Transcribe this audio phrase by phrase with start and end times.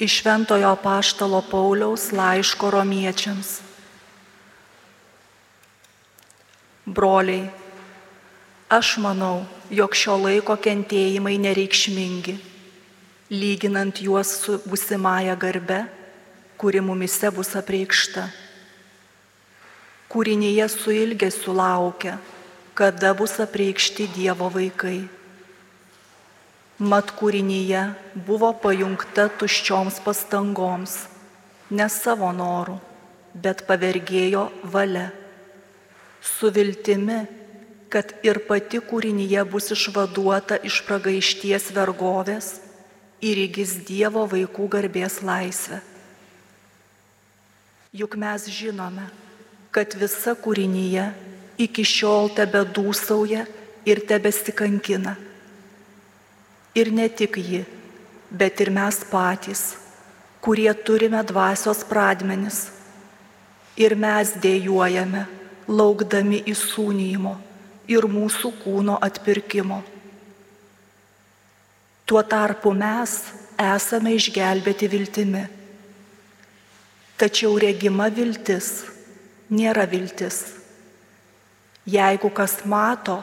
[0.00, 3.60] iš Šventojo Paštalo Pauliaus laiško romiečiams.
[6.88, 7.50] Broliai,
[8.68, 12.38] aš manau, jog šio laiko kentėjimai nereikšmingi,
[13.30, 15.84] lyginant juos su busimąją garbe,
[16.56, 18.24] kuri mumise bus apreikšta.
[20.10, 22.16] Kūrinyje su ilgesiu laukia,
[22.74, 25.19] kada bus apreikšti Dievo vaikai.
[26.80, 27.80] Mat kūrinyje
[28.24, 30.94] buvo pajungta tuščioms pastangoms,
[31.68, 32.78] ne savo norų,
[33.36, 35.10] bet pavergėjo valia.
[36.24, 37.18] Su viltimi,
[37.92, 42.50] kad ir pati kūrinyje bus išvaduota iš pragaišties vergovės
[43.20, 45.84] ir įgis Dievo vaikų garbės laisvę.
[47.92, 49.10] Juk mes žinome,
[49.68, 51.10] kad visa kūrinyje
[51.60, 53.44] iki šiol tebe dūsauja
[53.84, 55.18] ir tebesikankina
[56.74, 57.64] Ir ne tik ji,
[58.30, 59.76] bet ir mes patys,
[60.40, 62.68] kurie turime dvasios pradmenis.
[63.80, 65.24] Ir mes dėjojame,
[65.70, 67.34] laukdami įsūnyjimo
[67.90, 69.80] ir mūsų kūno atpirkimo.
[72.06, 73.16] Tuo tarpu mes
[73.58, 75.44] esame išgelbėti viltimi.
[77.20, 78.70] Tačiau regima viltis
[79.50, 80.40] nėra viltis.
[81.90, 83.20] Jeigu kas mato,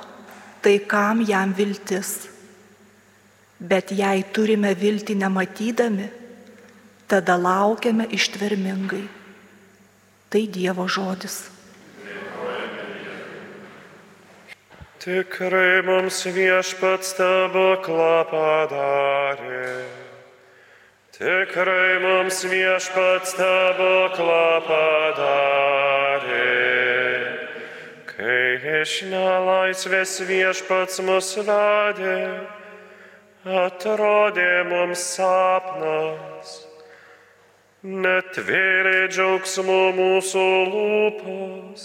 [0.61, 2.27] tai kam jam viltis?
[3.57, 6.07] Bet jei turime viltį nematydami,
[7.09, 9.07] tada laukiame ištvermingai.
[10.29, 11.47] Tai Dievo žodis.
[15.01, 19.87] Tikrai mums viešpats stebuklą padarė.
[21.17, 26.43] Tikrai mums viešpats stebuklą padarė.
[28.11, 32.19] Kai iš nelaisvės viešpats mus vedė
[33.45, 36.67] atrodė mums sapnas,
[37.83, 41.83] netvėrė džiaugsmo mūsų lūpos,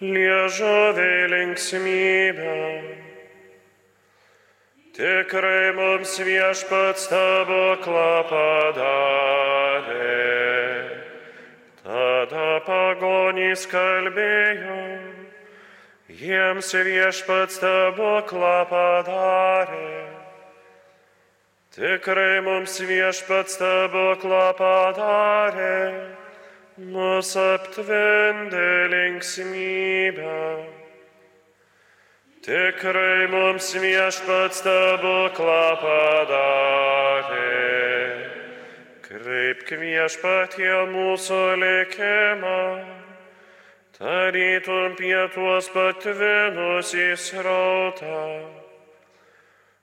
[0.00, 2.60] liežovė linksmybę.
[4.94, 10.04] Tikrai mums viešpats stebuklą padarė.
[11.82, 14.78] Tada pagonys kalbėjo,
[16.08, 20.03] jiems viešpats stebuklą padarė.
[21.74, 25.78] Tikrai mums viešpats stebuklą padarė,
[26.94, 30.36] mus aptvindė linksmybę.
[32.46, 37.42] Tikrai mums viešpats stebuklą padarė.
[39.08, 42.60] Kreipk viešpatie mūsų likimą,
[43.98, 48.22] tarytum pietuos patvinus į srautą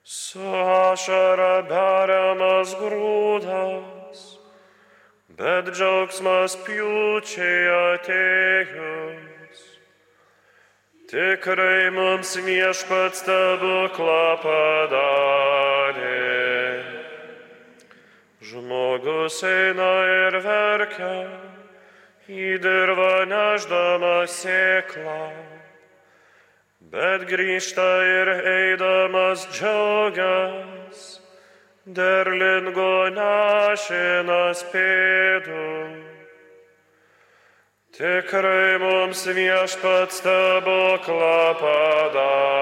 [0.04, 4.22] su ašara beriamas grūdas,
[5.38, 9.60] bet džiaugsmas pjūčiai atėjus.
[11.12, 16.18] Tikrai mums viešpats stebuklą padarė.
[18.42, 21.14] Žmogus eina ir verkia,
[22.26, 25.51] į dirvą neždamas sėklą
[26.92, 30.98] bet grįžta ir eidamas džiaugias,
[31.86, 35.68] derlingo nešinas pėdų.
[37.96, 42.52] Tikrai mums viešpats stebuklą padarė.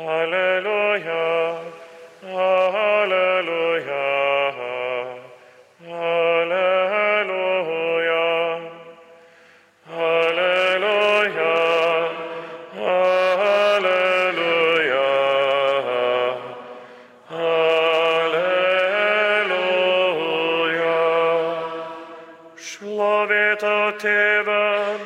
[0.00, 0.49] Aleliuja,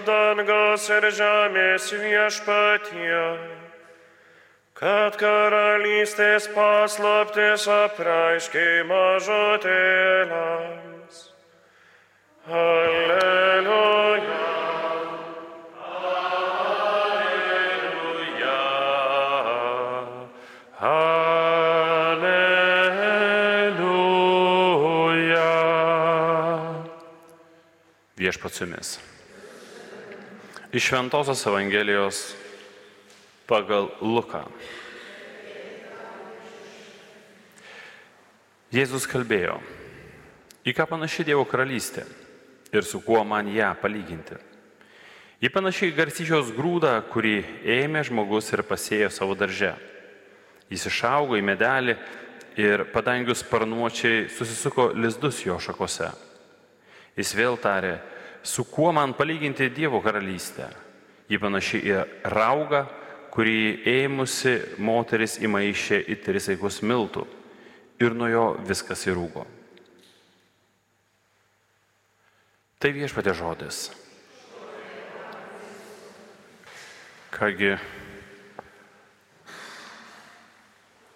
[0.07, 3.25] dangaus ir žemės viešpatie,
[4.79, 10.25] kad karalystės paslaptis apraiškiai mažutėlams.
[12.45, 12.84] Alleluja.
[28.15, 28.99] Viešpats jumis.
[30.73, 32.19] Iš Šventojios Evangelijos
[33.47, 34.45] pagal Luką.
[38.75, 39.57] Jėzus kalbėjo,
[40.63, 42.05] į ką panaši Dievo karalystė
[42.75, 44.39] ir su kuo man ją palyginti.
[45.43, 49.73] Ji panašiai garsyčios grūdą, kurį ėmė žmogus ir pasėjo savo darže.
[50.71, 51.97] Jis išaugo į medelį
[52.63, 56.13] ir padangių sparnuočiai susisuko lizdus jo šakose.
[57.15, 57.99] Jis vėl tarė,
[58.43, 60.69] su kuo man palyginti Dievo karalystę?
[61.31, 61.99] Ji panaši į
[62.35, 62.85] raugą,
[63.35, 67.25] kurį ėmusi moteris įmaišė į tris eikus miltų
[68.03, 69.47] ir nuo jo viskas įrūgo.
[72.79, 73.89] Tai viešpatė žodis.
[77.35, 77.73] Kągi,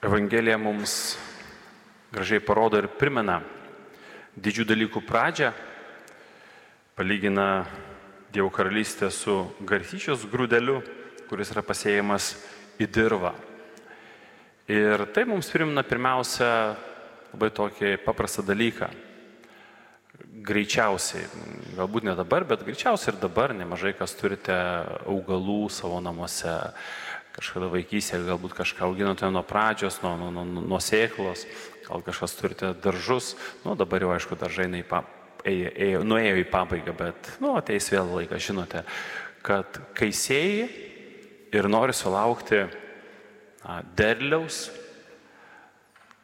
[0.03, 1.19] Evangelija mums
[2.15, 3.41] gražiai parodo ir primena
[4.39, 5.53] didžių dalykų pradžią,
[6.99, 7.65] palygina
[8.33, 10.81] Dievo karalystę su garsyčios grūdeliu,
[11.31, 12.33] kuris yra pasėjimas
[12.83, 13.31] į dirvą.
[14.67, 16.49] Ir tai mums primena pirmiausia
[17.31, 18.89] labai tokį paprastą dalyką.
[20.49, 21.29] Greičiausiai,
[21.79, 24.57] galbūt ne dabar, bet greičiausiai ir dabar nemažai kas turite
[25.07, 26.57] augalų savo namuose,
[27.37, 31.47] kažkada vaikystėje galbūt kažką auginote nuo pradžios, nuo, nuo, nuo, nuo sėklos,
[31.87, 35.05] gal kažkas turite daržus, nu dabar jau aišku daržai į pa,
[35.47, 38.83] ėjo, ėjo, nuėjo į pabaigą, bet nu, ateis vėl laikas, žinote,
[39.47, 40.69] kad kai sėjai
[41.55, 42.65] ir nori sulaukti
[43.63, 44.67] na, derliaus,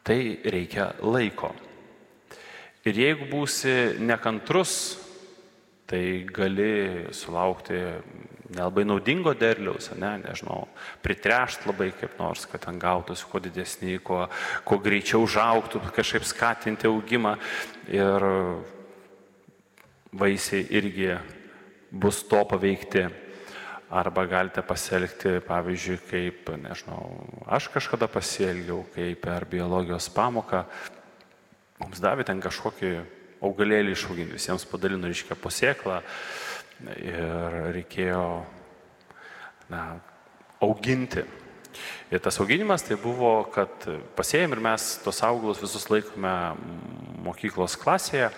[0.05, 1.53] tai reikia laiko.
[2.85, 4.75] Ir jeigu būsi nekantrus,
[5.89, 7.79] tai gali sulaukti
[8.53, 10.67] nelabai naudingo derliaus, ne, nežinau,
[11.03, 14.25] pritrešt labai kaip nors, kad ten gautųsi kuo didesnį, kuo,
[14.65, 17.35] kuo greičiau žauktų, kažkaip skatinti augimą
[17.89, 18.27] ir
[20.15, 21.11] vaisiai irgi
[21.91, 23.07] bus to paveikti.
[23.95, 27.03] Arba galite pasielgti, pavyzdžiui, kaip, nežinau,
[27.45, 30.63] aš kažkada pasielgiau, kaip per biologijos pamoką,
[31.83, 32.91] mums davė ten kažkokį
[33.45, 35.99] augalėlį išauginti, visiems padalino, reiškia, posėklą,
[36.97, 38.25] ir reikėjo
[39.69, 39.85] na,
[40.65, 41.23] auginti.
[42.09, 43.85] Ir tas auginimas tai buvo, kad
[44.17, 46.35] pasėjom ir mes tos augalus visus laikome
[47.25, 48.31] mokyklos klasėje,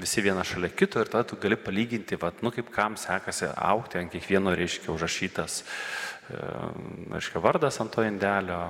[0.00, 4.00] visi viena šalia kito ir tada tu gali palyginti, vat, nu kaip kam sekasi aukti,
[4.00, 5.62] ant kiekvieno reiškia užrašytas,
[7.14, 8.68] reiškia vardas ant to indelio.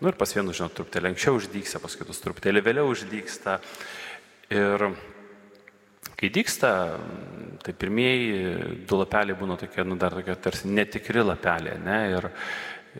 [0.00, 3.60] Nu ir pas vienus, žinot, truputėlį anksčiau uždyksta, pas kitus truputėlį vėliau uždyksta.
[4.52, 4.90] Ir
[6.14, 6.68] Kai dyksta,
[7.64, 11.96] tai pirmieji du lapeliai būna tokie, nu dar tokie tarsi netikri lapeliai, ne?
[12.12, 12.28] Ir,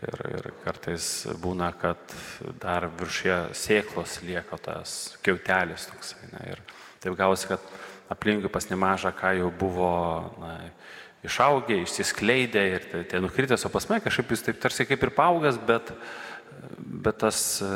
[0.01, 1.07] ir, ir kartais
[1.41, 2.15] būna, kad
[2.61, 6.27] dar viršė sėklos lieka tas kiautelis toksai.
[6.33, 6.43] Ne?
[6.51, 6.61] Ir
[7.05, 7.63] taip gausi, kad
[8.11, 9.93] aplinkui pas nemažą, ką jau buvo
[10.41, 10.57] na,
[11.25, 15.13] išaugę, išsiskleidę ir tai, tai nukritęs, o pas mane kažkaip jis taip tarsi kaip ir
[15.15, 15.93] paaugas, bet
[17.05, 17.67] bet tas e,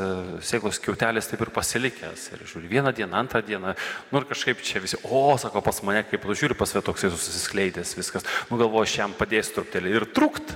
[0.46, 2.24] sėklos kiautelis taip ir pasilikęs.
[2.34, 3.76] Ir žiūri, vieną dieną, antrą dieną,
[4.10, 7.94] nu ir kažkaip čia visi, o, sako, pas mane, kaip tu žiūri, pas vietoksai susiskleidęs
[8.00, 10.56] viskas, nu galvoju, aš jam padėsiu truputėlį ir trukt.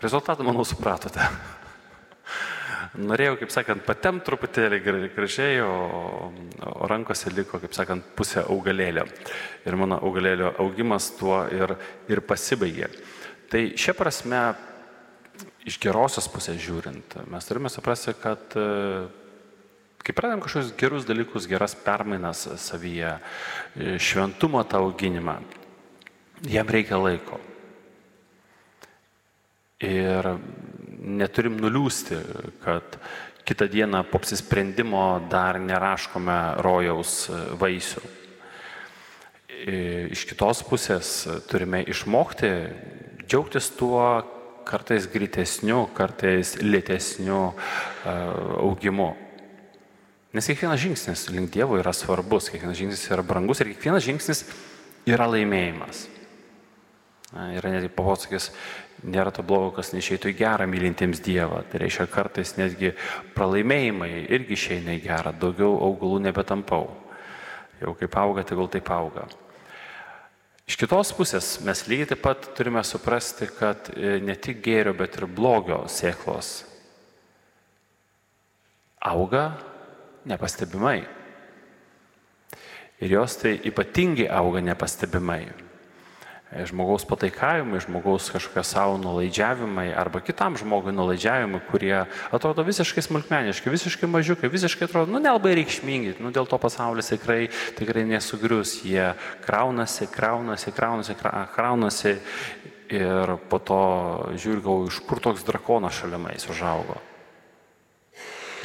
[0.00, 1.28] Rezultatą, manau, supratote.
[2.98, 4.80] Norėjau, kaip sakant, patem truputėlį
[5.14, 6.30] gražiai, o,
[6.66, 9.04] o rankose liko, kaip sakant, pusė augalėlio.
[9.62, 11.76] Ir mano augalėlio augimas tuo ir,
[12.10, 12.88] ir pasibaigė.
[13.50, 14.42] Tai šia prasme
[15.70, 18.66] iš gerosios pusės žiūrint, mes turime suprasti, kad e,
[20.02, 23.14] kai pradedam kažkokius gerus dalykus, geras permainas savyje,
[23.76, 25.38] e, šventumo tą auginimą,
[26.50, 27.38] jam reikia laiko.
[29.80, 30.34] Ir
[31.00, 32.18] neturim nuliūsti,
[32.64, 32.98] kad
[33.48, 37.30] kitą dieną po apsisprendimo dar neraškome rojaus
[37.60, 38.02] vaisių.
[40.14, 41.14] Iš kitos pusės
[41.50, 42.52] turime išmokti
[43.26, 44.04] džiaugtis tuo,
[44.66, 48.14] kartais greitesniu, kartais lėtesniu e,
[48.62, 49.10] augimu.
[50.36, 54.44] Nes kiekvienas žingsnis link Dievo yra svarbus, kiekvienas žingsnis yra brangus ir kiekvienas žingsnis
[55.10, 56.04] yra laimėjimas.
[57.58, 58.50] Yra netgi pavosakis,
[59.04, 61.62] nėra to blogo, kas neišeitų į gerą mylintiems Dievą.
[61.70, 62.92] Tai reiškia, kartais netgi
[63.36, 66.90] pralaimėjimai irgi išeina į gerą, daugiau augalų nebetampau.
[67.80, 69.28] Jau kaip auga, tai gal taip auga.
[70.68, 75.16] Iš kitos pusės mes lygiai taip pat turime suprasti, kad e, ne tik gėrio, bet
[75.18, 76.60] ir blogio sėklos
[79.00, 79.56] auga
[80.28, 81.00] nepastebimai.
[83.00, 85.69] Ir jos tai ypatingai auga nepastebimai.
[86.50, 91.94] E, žmogaus pataikavimai, žmogaus kažkokie savo nulaidžiavimai arba kitam žmogui nulaidžiavimai, kurie
[92.34, 97.44] atrodo visiškai smulkmeniški, visiškai mažiukai, visiškai atrodo, nu, nelabai reikšmingi, nu, dėl to pasaulis tikrai,
[97.78, 99.12] tikrai nesugrius, jie
[99.44, 101.16] kraunasi, kraunasi, kraunasi,
[101.54, 102.16] kraunasi
[102.90, 103.80] ir po to
[104.34, 106.98] žiūrėjau, iš kur toks drakonas šalia manęs užaugo.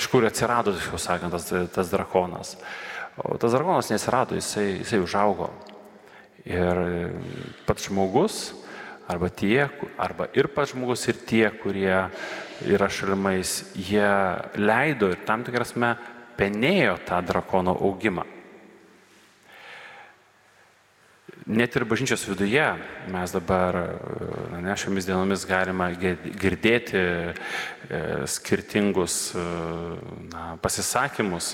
[0.01, 2.58] Iš kur atsirado, tiksliau sakant, tas, tas drakonas.
[3.22, 5.54] O tas drakonas nesirado, jisai, jisai užaugo.
[6.46, 6.80] Ir
[7.66, 8.54] pats žmogus,
[9.10, 9.66] arba tie,
[9.98, 12.06] arba ir pats žmogus, ir tie, kurie
[12.70, 14.12] yra šalimais, jie
[14.62, 15.96] leido ir tam tikrasme
[16.38, 18.25] penėjo tą drakono augimą.
[21.46, 22.64] Net ir bažnyčios viduje
[23.14, 23.75] mes dabar
[24.64, 27.36] ne, šiomis dienomis galima girdėti e,
[28.25, 29.44] skirtingus e,
[30.32, 31.52] na, pasisakymus.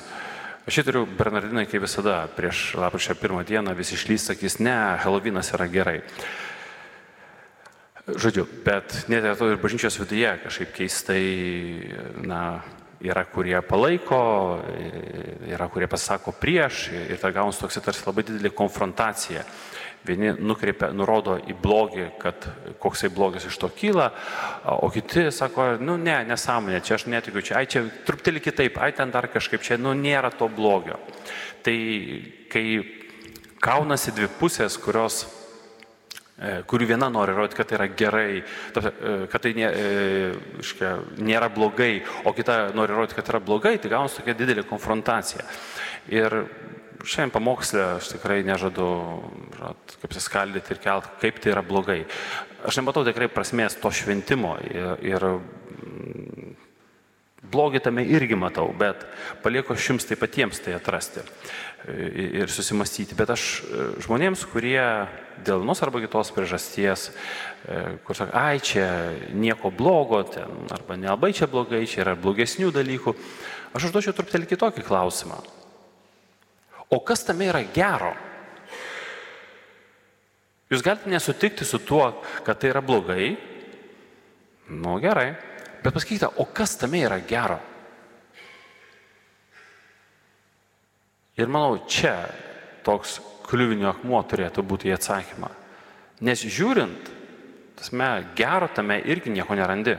[0.62, 5.50] Aš čia turiu Bernardinai, kaip visada, prieš lapkričio pirmą dieną visi išlys sakys, ne, Helovinas
[5.58, 5.96] yra gerai.
[8.06, 11.26] Žodžiu, bet net ir to ir bažnyčios viduje kažkaip keistai,
[12.22, 12.62] na,
[13.02, 14.22] yra kurie palaiko,
[15.50, 19.42] yra kurie pasako prieš ir ta gaunasi toks tarsi labai didelė konfrontacija.
[20.08, 22.48] Vieni nukreipia, nurodo į blogį, kad
[22.82, 24.08] koksai blogis iš to kyla,
[24.82, 28.90] o kiti sako, nu ne, nesąmonė, čia aš netikiu, čia, ai čia truputėlį kitaip, ai
[28.98, 30.98] ten dar kažkaip, čia, nu nėra to blogio.
[31.62, 31.78] Tai
[32.50, 32.66] kai
[33.62, 35.28] kaunasi dvi pusės, kurios
[36.42, 42.02] kurių viena nori rodyti, kad tai yra gerai, e, kad tai nė, e, nėra blogai,
[42.26, 45.46] o kita nori rodyti, kad tai yra blogai, tai gaunasi tokia didelė konfrontacija.
[46.10, 46.42] Ir
[47.06, 48.88] šiandien pamokslę aš tikrai nežadu,
[49.56, 52.02] žinot, kaip suskaldyti ir kelt, kaip tai yra blogai.
[52.66, 55.28] Aš nematau tikrai prasmės to šventimo ir, ir
[57.52, 59.04] blogį tame irgi matau, bet
[59.44, 61.24] palieku aš jums taip patiems tai atrasti
[61.88, 63.18] ir susimastyti.
[63.18, 63.46] Bet aš
[64.06, 64.82] žmonėms, kurie
[65.42, 67.10] dėl vienos arba kitos priežasties,
[68.06, 68.88] kur sako, ai čia
[69.34, 73.16] nieko blogo, ten, arba nelabai čia blogai, čia yra blogesnių dalykų,
[73.74, 75.42] aš užduočiau truputėlį kitokį klausimą.
[76.92, 78.12] O kas tame yra gero?
[80.72, 82.14] Jūs galite nesutikti su tuo,
[82.46, 83.34] kad tai yra blogai.
[84.72, 85.34] Nu gerai.
[85.82, 87.58] Bet pasakykite, o kas tame yra gero?
[91.40, 92.14] Ir manau, čia
[92.86, 95.50] toks kliuvinio akmuo turėtų būti į atsakymą.
[96.22, 97.10] Nes žiūrint,
[97.80, 99.98] tasme, gero tame irgi nieko nerandi.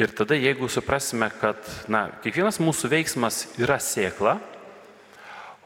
[0.00, 1.60] Ir tada, jeigu suprasime, kad
[1.92, 4.38] na, kiekvienas mūsų veiksmas yra sėkla,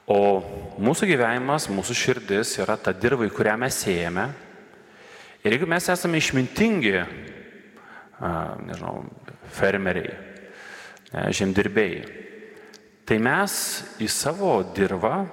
[0.08, 0.40] O
[0.80, 4.30] mūsų gyvenimas, mūsų širdis yra ta dirba, į kurią mes siejame.
[5.44, 6.94] Ir jeigu mes esame išmintingi,
[8.20, 9.02] nežinau,
[9.54, 10.14] fermeriai,
[11.34, 12.00] žemdirbėjai,
[13.08, 13.52] tai mes
[14.02, 15.26] į savo dirbą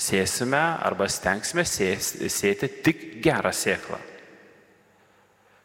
[0.00, 4.00] sėsime arba stengsime sėti tik gerą sėklą.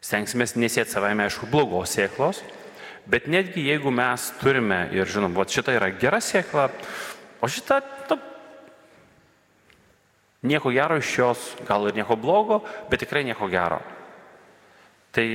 [0.00, 2.40] Stengsime nesėti savaime, aišku, blogos sėklos,
[3.10, 6.68] bet netgi jeigu mes turime ir žinom, va šita yra gera sėkla,
[7.40, 7.80] o šita,
[8.10, 8.18] nu,
[10.40, 13.80] Nieko gero iš jos, gal ir nieko blogo, bet tikrai nieko gero.
[15.12, 15.26] Tai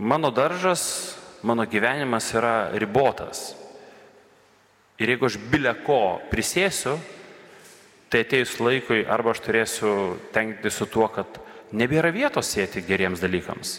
[0.00, 3.52] mano daržas, mano gyvenimas yra ribotas.
[5.00, 6.96] Ir jeigu aš bilė ko prisėsiu,
[8.10, 9.92] tai atėjus laikui arba aš turėsiu
[10.34, 11.38] tenkti su tuo, kad
[11.76, 13.76] nebėra vietos sėti geriems dalykams.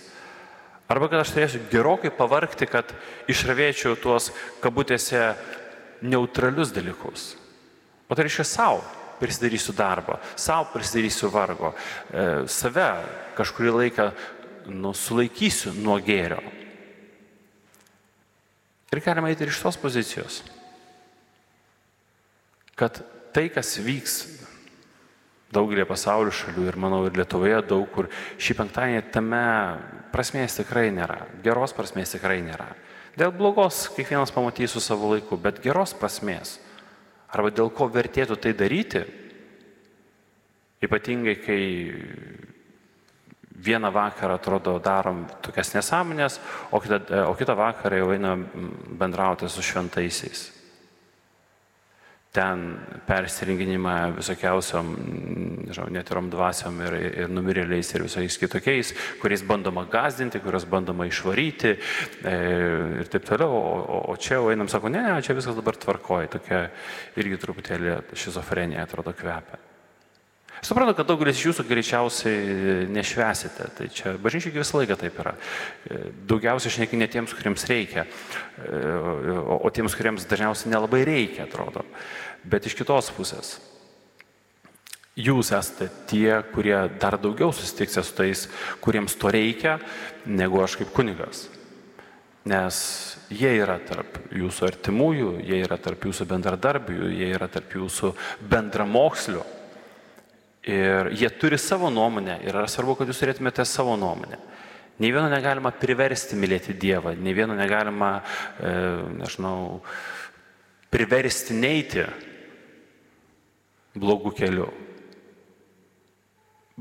[0.92, 2.94] Arba kad aš turėsiu gerokai pavarkti, kad
[3.32, 4.30] išravėčiau tuos
[4.64, 5.34] kabutėse
[6.02, 7.36] neutralius dalykus.
[8.10, 8.82] O tai reiškia savo
[9.22, 11.76] prisidarysiu darbo, savo prisidarysiu vargo,
[12.10, 12.90] e, save
[13.38, 14.08] kažkurį laiką
[14.70, 16.42] nu, sulaikysiu nuo gėrio.
[18.92, 20.42] Ir galima eiti ir iš tos pozicijos,
[22.76, 23.00] kad
[23.32, 24.18] tai, kas vyks
[25.56, 29.46] daugelį pasaulio šalių ir manau ir Lietuvoje daug kur šį penktadienį tame
[30.12, 32.72] prasmės tikrai nėra, geros prasmės tikrai nėra.
[33.20, 36.58] Dėl blogos kiekvienas pamatys su savo laiku, bet geros prasmės
[37.32, 39.06] arba dėl ko vertėtų tai daryti,
[40.84, 41.62] ypatingai kai
[43.56, 46.40] vieną vakarą atrodo darom tokias nesąmonės,
[46.72, 48.36] o kitą, o kitą vakarą jau eina
[49.00, 50.50] bendrauti su šventaisiais.
[52.32, 54.92] Ten persirenginimą visokiausiom,
[55.68, 56.94] nežinau, netirom dvasiom ir,
[57.24, 62.38] ir numirėliais ir visais kitokiais, kuriais bandoma gazdinti, kurios bandoma išvaryti e,
[63.04, 63.52] ir taip toliau.
[63.52, 66.64] O, o čia jau einam, sako, ne, ne, čia viskas dabar tvarkoja, tokia
[67.20, 69.60] irgi truputėlį šizofrenija atrodo kvepia.
[70.62, 73.66] Suprantu, kad daugelis iš jūsų greičiausiai nešvesite.
[73.78, 75.34] Tai čia bažnyčiai visą laiką taip yra.
[76.30, 78.04] Daugiausiai šneki ne tiems, kuriems reikia,
[79.42, 81.82] o tiems, kuriems dažniausiai nelabai reikia, atrodo.
[82.46, 83.56] Bet iš kitos pusės.
[85.18, 88.44] Jūs esate tie, kurie dar daugiau susitiksite su tais,
[88.86, 89.80] kuriems to reikia,
[90.30, 91.48] negu aš kaip kunigas.
[92.48, 92.78] Nes
[93.34, 98.14] jie yra tarp jūsų artimųjų, jie yra tarp jūsų bendradarbių, jie yra tarp jūsų
[98.50, 99.44] bendramokslių.
[100.62, 104.38] Ir jie turi savo nuomonę ir yra svarbu, kad jūs turėtumėte savo nuomonę.
[105.02, 108.20] Nei vieno negalima priversti mylėti Dievą, nei vieno negalima,
[108.62, 108.74] e,
[109.18, 109.80] nežinau,
[110.94, 112.06] priversti neiti
[113.98, 114.68] blogų kelių.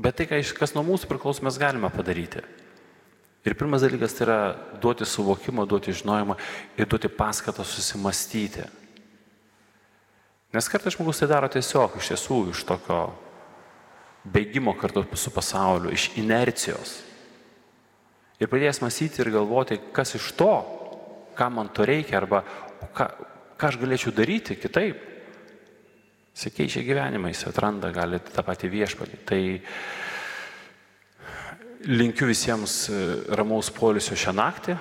[0.01, 2.43] Bet tai, kas nuo mūsų priklauso, mes galime padaryti.
[3.41, 4.37] Ir pirmas dalykas tai yra
[4.81, 6.37] duoti suvokimą, duoti žinojimą
[6.77, 8.67] ir duoti paskatą susimastyti.
[10.53, 13.01] Nes kartais žmogus tai daro tiesiog iš tiesų iš tokio
[14.23, 16.99] bėgimo kartu su pasauliu, iš inercijos.
[18.41, 20.51] Ir pradės mąstyti ir galvoti, kas iš to,
[21.37, 22.43] ką man to reikia, arba
[22.97, 23.07] ką,
[23.57, 25.07] ką aš galėčiau daryti kitaip.
[26.31, 29.19] Jis keičia gyvenimą, jis atranda, gali tą patį viešpatį.
[29.27, 29.41] Tai
[31.91, 33.01] linkiu visiems e,
[33.35, 34.77] ramaus polisio šią naktį,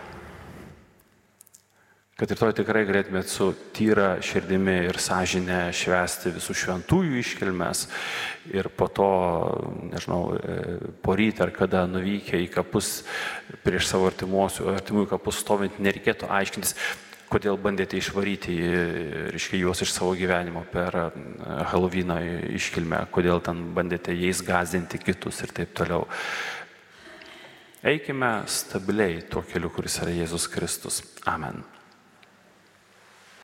[2.21, 7.87] kad rytoj tikrai galėtumėt su tyra širdimi ir sąžinė švesti visų šventųjų iškilmes
[8.53, 9.07] ir po to,
[9.89, 10.57] nežinau, e,
[11.01, 13.07] po rytą ar kada nuvykę į kapus
[13.65, 16.77] prieš savo artimųjų kapus stovint, nereikėtų aiškintis,
[17.33, 18.59] kodėl bandėte išvaryti,
[19.33, 21.01] reiškia, juos iš savo gyvenimo per
[21.73, 22.21] Helovyną
[22.59, 26.05] iškilmę, kodėl ten bandėte jais gazdinti kitus ir taip toliau.
[27.81, 31.01] Eikime stabiliai tuo keliu, kuris yra Jėzus Kristus.
[31.25, 31.63] Amen.